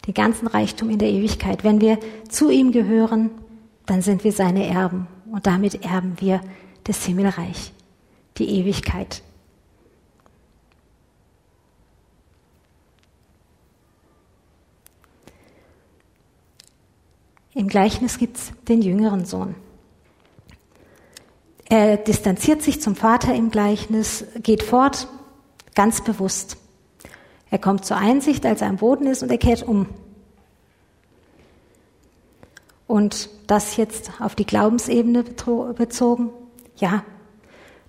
Den 0.07 0.15
ganzen 0.15 0.47
Reichtum 0.47 0.89
in 0.89 0.99
der 0.99 1.11
Ewigkeit. 1.11 1.63
Wenn 1.63 1.81
wir 1.81 1.99
zu 2.29 2.51
ihm 2.51 2.73
gehören, 2.73 3.31
dann 3.87 4.03
sind 4.03 4.25
wir 4.25 4.33
seine 4.33 4.67
Erben 4.67 5.07
und 5.31 5.47
damit 5.47 5.85
erben 5.85 6.15
wir 6.21 6.41
das 6.85 7.05
Himmelreich, 7.05 7.73
die 8.39 8.49
Ewigkeit. 8.49 9.23
Im 17.55 17.67
Gleichnis 17.67 18.19
gibt 18.19 18.37
es 18.37 18.53
den 18.69 18.83
jüngeren 18.83 19.25
Sohn. 19.25 19.55
Er 21.69 21.97
distanziert 21.97 22.63
sich 22.63 22.81
zum 22.81 22.97
Vater 22.97 23.35
im 23.35 23.51
Gleichnis, 23.51 24.25
geht 24.43 24.63
fort, 24.63 25.09
ganz 25.75 26.03
bewusst. 26.03 26.57
Er 27.51 27.59
kommt 27.59 27.85
zur 27.85 27.97
Einsicht, 27.97 28.47
als 28.47 28.61
er 28.61 28.69
am 28.69 28.77
Boden 28.77 29.07
ist, 29.07 29.23
und 29.23 29.31
er 29.31 29.39
kehrt 29.39 29.67
um. 29.67 29.87
Und 32.87 33.31
das 33.47 33.77
jetzt 33.77 34.11
auf 34.21 34.35
die 34.35 34.47
Glaubensebene 34.47 35.23
bezogen. 35.23 36.31
Ja, 36.77 37.05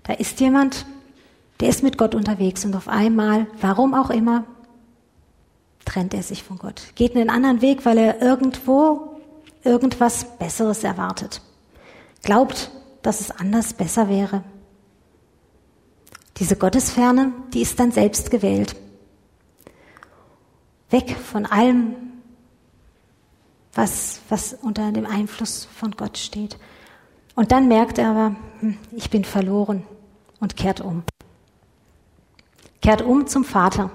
da 0.04 0.12
ist 0.12 0.40
jemand, 0.40 0.86
der 1.60 1.68
ist 1.68 1.82
mit 1.82 1.98
Gott 1.98 2.14
unterwegs 2.14 2.64
und 2.64 2.74
auf 2.74 2.88
einmal, 2.88 3.46
warum 3.60 3.94
auch 3.94 4.10
immer, 4.10 4.44
trennt 5.84 6.14
er 6.14 6.22
sich 6.22 6.42
von 6.42 6.58
Gott. 6.58 6.92
Geht 6.94 7.16
einen 7.16 7.30
anderen 7.30 7.62
Weg, 7.62 7.84
weil 7.84 7.98
er 7.98 8.22
irgendwo 8.22 9.11
irgendwas 9.64 10.38
Besseres 10.38 10.84
erwartet. 10.84 11.40
Glaubt, 12.22 12.70
dass 13.02 13.20
es 13.20 13.30
anders 13.30 13.74
besser 13.74 14.08
wäre. 14.08 14.44
Diese 16.38 16.56
Gottesferne, 16.56 17.32
die 17.52 17.62
ist 17.62 17.78
dann 17.78 17.92
selbst 17.92 18.30
gewählt. 18.30 18.76
Weg 20.90 21.16
von 21.16 21.46
allem, 21.46 21.94
was, 23.74 24.20
was 24.28 24.54
unter 24.54 24.92
dem 24.92 25.06
Einfluss 25.06 25.66
von 25.76 25.92
Gott 25.92 26.18
steht. 26.18 26.58
Und 27.34 27.52
dann 27.52 27.68
merkt 27.68 27.98
er 27.98 28.10
aber, 28.10 28.36
hm, 28.60 28.78
ich 28.92 29.10
bin 29.10 29.24
verloren 29.24 29.84
und 30.40 30.56
kehrt 30.56 30.80
um. 30.80 31.02
Kehrt 32.82 33.02
um 33.02 33.26
zum 33.26 33.44
Vater 33.44 33.90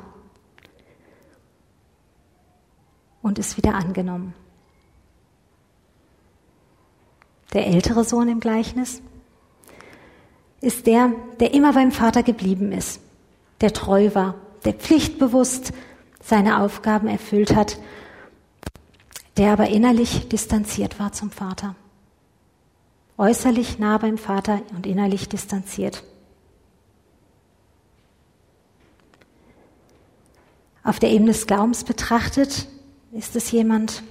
und 3.21 3.37
ist 3.37 3.57
wieder 3.57 3.75
angenommen. 3.75 4.33
Der 7.53 7.67
ältere 7.67 8.03
Sohn 8.03 8.27
im 8.27 8.39
Gleichnis 8.39 9.01
ist 10.61 10.87
der, 10.87 11.11
der 11.39 11.53
immer 11.53 11.73
beim 11.73 11.91
Vater 11.91 12.23
geblieben 12.23 12.71
ist, 12.71 12.99
der 13.61 13.73
treu 13.73 14.09
war, 14.13 14.35
der 14.65 14.73
pflichtbewusst 14.73 15.73
seine 16.21 16.61
Aufgaben 16.61 17.07
erfüllt 17.07 17.55
hat 17.55 17.77
der 19.37 19.51
aber 19.51 19.67
innerlich 19.67 20.27
distanziert 20.27 20.99
war 20.99 21.11
zum 21.11 21.31
Vater. 21.31 21.75
Äußerlich 23.17 23.79
nah 23.79 23.97
beim 23.97 24.17
Vater 24.17 24.61
und 24.75 24.85
innerlich 24.85 25.29
distanziert. 25.29 26.03
Auf 30.83 30.99
der 30.99 31.11
Ebene 31.11 31.31
des 31.31 31.47
Glaubens 31.47 31.83
betrachtet 31.83 32.67
ist 33.11 33.35
es 33.35 33.51
jemand, 33.51 34.03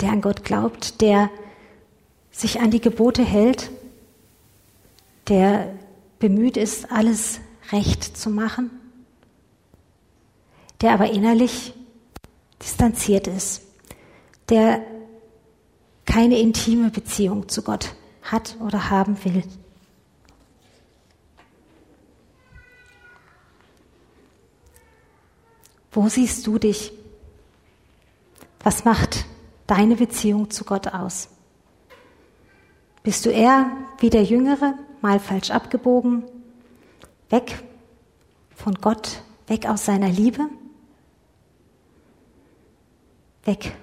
der 0.00 0.10
an 0.10 0.20
Gott 0.20 0.44
glaubt, 0.44 1.00
der 1.00 1.30
sich 2.30 2.60
an 2.60 2.70
die 2.70 2.80
Gebote 2.80 3.24
hält, 3.24 3.70
der 5.28 5.74
bemüht 6.18 6.56
ist, 6.56 6.90
alles 6.90 7.40
recht 7.72 8.16
zu 8.16 8.30
machen, 8.30 8.70
der 10.80 10.92
aber 10.92 11.10
innerlich 11.10 11.72
distanziert 12.60 13.26
ist 13.26 13.62
der 14.50 14.84
keine 16.04 16.38
intime 16.38 16.90
Beziehung 16.90 17.48
zu 17.48 17.62
Gott 17.62 17.94
hat 18.22 18.56
oder 18.60 18.90
haben 18.90 19.16
will. 19.24 19.44
Wo 25.92 26.08
siehst 26.08 26.46
du 26.46 26.58
dich? 26.58 26.92
Was 28.62 28.84
macht 28.84 29.24
deine 29.66 29.96
Beziehung 29.96 30.50
zu 30.50 30.64
Gott 30.64 30.88
aus? 30.88 31.28
Bist 33.10 33.26
du 33.26 33.30
eher 33.30 33.72
wie 33.98 34.08
der 34.08 34.22
Jüngere, 34.22 34.74
mal 35.00 35.18
falsch 35.18 35.50
abgebogen, 35.50 36.22
weg 37.28 37.60
von 38.54 38.74
Gott, 38.74 39.24
weg 39.48 39.66
aus 39.68 39.84
seiner 39.84 40.08
Liebe, 40.08 40.48
weg 43.44 43.74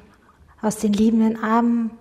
aus 0.62 0.78
den 0.78 0.94
liebenden 0.94 1.44
Armen 1.44 1.92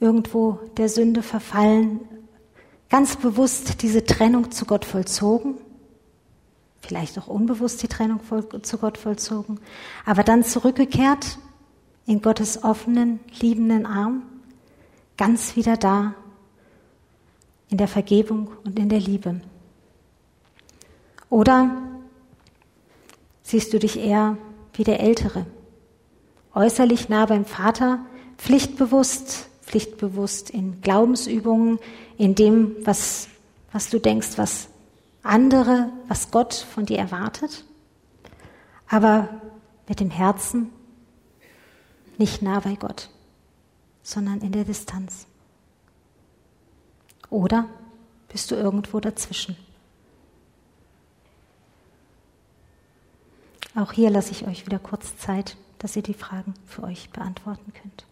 irgendwo 0.00 0.60
der 0.76 0.90
Sünde 0.90 1.22
verfallen, 1.22 2.00
ganz 2.90 3.16
bewusst 3.16 3.80
diese 3.80 4.04
Trennung 4.04 4.50
zu 4.50 4.66
Gott 4.66 4.84
vollzogen, 4.84 5.54
vielleicht 6.82 7.18
auch 7.18 7.26
unbewusst 7.26 7.82
die 7.82 7.88
Trennung 7.88 8.20
zu 8.60 8.76
Gott 8.76 8.98
vollzogen, 8.98 9.60
aber 10.04 10.24
dann 10.24 10.44
zurückgekehrt 10.44 11.38
in 12.04 12.20
Gottes 12.20 12.64
offenen, 12.64 13.20
liebenden 13.40 13.86
Arm, 13.86 14.24
ganz 15.16 15.56
wieder 15.56 15.76
da 15.76 16.14
in 17.68 17.78
der 17.78 17.88
Vergebung 17.88 18.50
und 18.64 18.78
in 18.78 18.88
der 18.88 19.00
Liebe. 19.00 19.40
Oder 21.30 21.76
siehst 23.42 23.72
du 23.72 23.78
dich 23.78 23.98
eher 23.98 24.38
wie 24.74 24.84
der 24.84 25.00
Ältere, 25.00 25.46
äußerlich 26.54 27.08
nah 27.08 27.26
beim 27.26 27.44
Vater, 27.44 28.00
pflichtbewusst, 28.38 29.48
pflichtbewusst 29.62 30.50
in 30.50 30.80
Glaubensübungen, 30.80 31.78
in 32.18 32.34
dem, 32.34 32.76
was, 32.84 33.28
was 33.72 33.90
du 33.90 33.98
denkst, 33.98 34.36
was 34.36 34.68
andere, 35.22 35.90
was 36.08 36.30
Gott 36.30 36.54
von 36.54 36.86
dir 36.86 36.98
erwartet, 36.98 37.64
aber 38.88 39.28
mit 39.88 40.00
dem 40.00 40.10
Herzen 40.10 40.70
nicht 42.18 42.42
nah 42.42 42.60
bei 42.60 42.74
Gott, 42.74 43.10
sondern 44.04 44.40
in 44.40 44.52
der 44.52 44.64
Distanz. 44.64 45.26
Oder 47.30 47.68
bist 48.28 48.52
du 48.52 48.54
irgendwo 48.54 49.00
dazwischen? 49.00 49.56
Auch 53.74 53.90
hier 53.90 54.10
lasse 54.10 54.30
ich 54.30 54.46
euch 54.46 54.66
wieder 54.66 54.78
kurz 54.78 55.16
Zeit 55.18 55.56
dass 55.84 55.96
ihr 55.96 56.02
die 56.02 56.14
Fragen 56.14 56.54
für 56.64 56.82
euch 56.84 57.10
beantworten 57.10 57.70
könnt. 57.74 58.06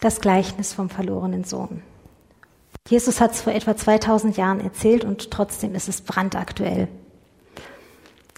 Das 0.00 0.20
Gleichnis 0.20 0.72
vom 0.72 0.90
verlorenen 0.90 1.44
Sohn. 1.44 1.82
Jesus 2.88 3.20
hat 3.20 3.32
es 3.32 3.42
vor 3.42 3.52
etwa 3.52 3.76
2000 3.76 4.36
Jahren 4.36 4.60
erzählt 4.60 5.04
und 5.04 5.30
trotzdem 5.30 5.74
ist 5.74 5.88
es 5.88 6.00
brandaktuell. 6.00 6.88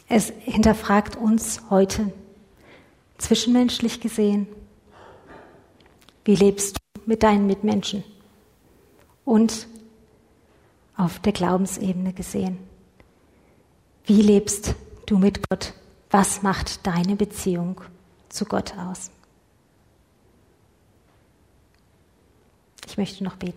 Es 0.09 0.33
hinterfragt 0.41 1.17
uns 1.17 1.63
heute, 1.71 2.13
zwischenmenschlich 3.19 4.01
gesehen, 4.01 4.49
wie 6.25 6.35
lebst 6.35 6.79
du 6.79 7.03
mit 7.07 7.23
deinen 7.23 7.47
Mitmenschen 7.47 8.03
und 9.25 9.69
auf 10.97 11.21
der 11.21 11.33
Glaubensebene 11.33 12.13
gesehen, 12.13 12.59
wie 14.05 14.21
lebst 14.21 14.75
du 15.07 15.19
mit 15.19 15.49
Gott, 15.49 15.75
was 16.11 16.43
macht 16.43 16.87
deine 16.87 17.15
Beziehung 17.15 17.81
zu 18.29 18.45
Gott 18.45 18.75
aus. 18.77 19.11
Ich 22.91 22.99
möchte 22.99 23.23
noch 23.23 23.37
beten. 23.37 23.57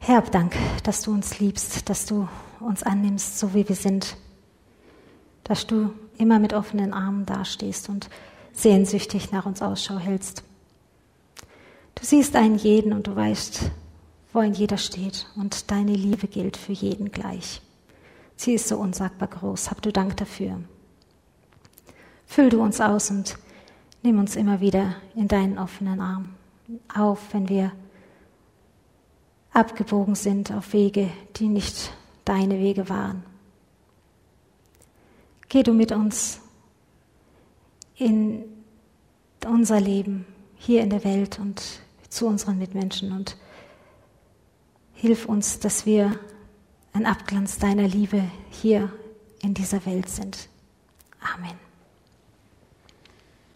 Herr, 0.00 0.20
Dank, 0.20 0.54
dass 0.82 1.00
du 1.00 1.12
uns 1.12 1.40
liebst, 1.40 1.88
dass 1.88 2.04
du 2.04 2.28
uns 2.60 2.82
annimmst, 2.82 3.38
so 3.38 3.54
wie 3.54 3.66
wir 3.66 3.74
sind, 3.74 4.18
dass 5.44 5.66
du 5.66 5.94
immer 6.18 6.38
mit 6.38 6.52
offenen 6.52 6.92
Armen 6.92 7.24
dastehst 7.24 7.88
und 7.88 8.10
sehnsüchtig 8.52 9.32
nach 9.32 9.46
uns 9.46 9.62
Ausschau 9.62 9.96
hältst. 9.96 10.44
Du 11.94 12.04
siehst 12.04 12.36
einen 12.36 12.58
jeden 12.58 12.92
und 12.92 13.06
du 13.06 13.16
weißt, 13.16 13.70
wo 14.34 14.40
ein 14.40 14.52
jeder 14.52 14.76
steht 14.76 15.26
und 15.36 15.70
deine 15.70 15.94
Liebe 15.94 16.28
gilt 16.28 16.58
für 16.58 16.72
jeden 16.72 17.10
gleich. 17.10 17.62
Sie 18.36 18.52
ist 18.52 18.68
so 18.68 18.76
unsagbar 18.76 19.28
groß. 19.28 19.70
Hab 19.70 19.80
du 19.80 19.90
Dank 19.90 20.18
dafür. 20.18 20.60
Füll 22.26 22.50
du 22.50 22.60
uns 22.60 22.80
aus 22.80 23.10
und 23.10 23.38
nimm 24.02 24.18
uns 24.18 24.36
immer 24.36 24.60
wieder 24.60 24.96
in 25.14 25.28
deinen 25.28 25.58
offenen 25.58 26.00
Arm 26.00 26.34
auf, 26.94 27.32
wenn 27.32 27.48
wir 27.48 27.72
abgebogen 29.52 30.14
sind 30.14 30.52
auf 30.52 30.72
Wege, 30.72 31.10
die 31.36 31.48
nicht 31.48 31.92
deine 32.24 32.58
Wege 32.58 32.88
waren. 32.88 33.24
Geh 35.48 35.62
du 35.62 35.72
mit 35.72 35.92
uns 35.92 36.40
in 37.96 38.44
unser 39.46 39.80
Leben 39.80 40.26
hier 40.56 40.82
in 40.82 40.90
der 40.90 41.04
Welt 41.04 41.38
und 41.38 41.62
zu 42.08 42.26
unseren 42.26 42.58
Mitmenschen 42.58 43.12
und 43.12 43.36
hilf 44.92 45.26
uns, 45.26 45.60
dass 45.60 45.86
wir 45.86 46.18
ein 46.92 47.06
Abglanz 47.06 47.58
deiner 47.58 47.86
Liebe 47.86 48.22
hier 48.50 48.90
in 49.42 49.54
dieser 49.54 49.84
Welt 49.86 50.08
sind. 50.08 50.48
Amen. 51.34 51.65